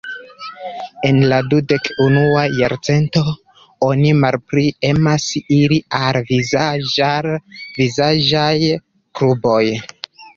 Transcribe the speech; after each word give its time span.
En 1.07 1.17
la 1.31 1.37
dudek-unua 1.49 2.45
jarcento, 2.59 3.21
oni 3.87 4.13
malpli 4.21 4.63
emas 4.89 5.27
iri 5.57 5.77
al 5.99 6.17
vizaĝ-al-vizaĝaj 6.31 8.55
kluboj. 9.21 9.61